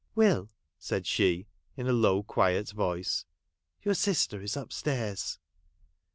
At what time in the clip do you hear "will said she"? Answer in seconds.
0.15-1.45